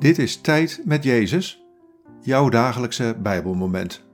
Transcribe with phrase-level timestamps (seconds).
[0.00, 1.64] Dit is Tijd met Jezus,
[2.20, 4.04] jouw dagelijkse Bijbelmoment.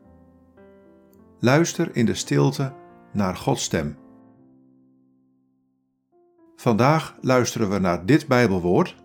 [1.38, 2.74] Luister in de stilte
[3.12, 3.98] naar Gods stem.
[6.56, 8.96] Vandaag luisteren we naar dit Bijbelwoord,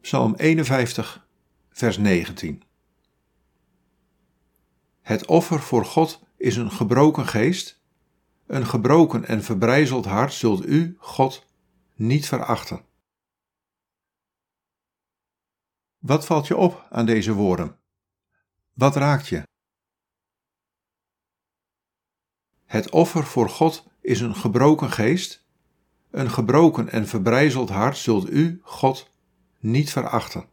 [0.00, 1.26] Psalm 51,
[1.70, 2.62] vers 19.
[5.02, 7.80] Het offer voor God is een gebroken geest,
[8.46, 11.46] een gebroken en verbrijzeld hart zult u, God,
[11.94, 12.80] niet verachten.
[16.06, 17.78] Wat valt je op aan deze woorden?
[18.72, 19.42] Wat raakt je?
[22.64, 25.44] Het offer voor God is een gebroken geest,
[26.10, 29.10] een gebroken en verbrijzeld hart zult u, God,
[29.58, 30.48] niet verachten.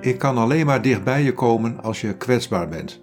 [0.00, 3.02] Ik kan alleen maar dichtbij je komen als je kwetsbaar bent.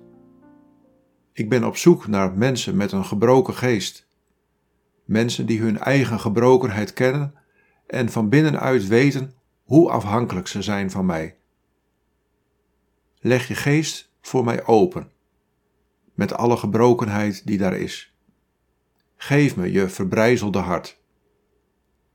[1.33, 4.07] Ik ben op zoek naar mensen met een gebroken geest.
[5.05, 7.33] Mensen die hun eigen gebrokenheid kennen
[7.87, 11.37] en van binnenuit weten hoe afhankelijk ze zijn van mij.
[13.19, 15.11] Leg je geest voor mij open,
[16.13, 18.15] met alle gebrokenheid die daar is.
[19.15, 21.03] Geef me je verbrijzelde hart.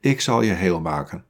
[0.01, 1.25] Ik zal je heel maken.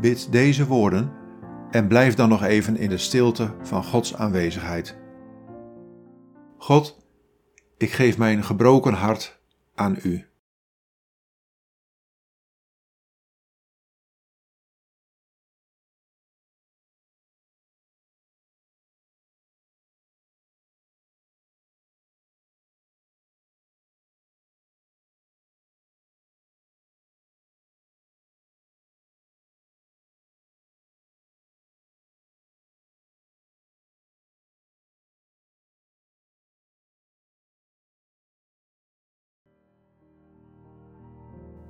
[0.00, 1.21] Bid deze woorden
[1.72, 4.96] en blijf dan nog even in de stilte van Gods aanwezigheid.
[6.58, 7.06] God,
[7.76, 9.40] ik geef mijn gebroken hart
[9.74, 10.31] aan U.